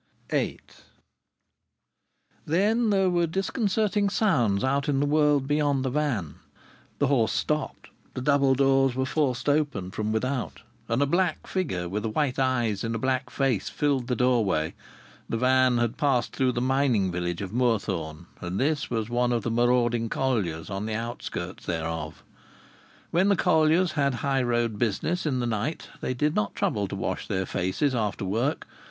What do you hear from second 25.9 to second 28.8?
they did not trouble to wash their faces after work.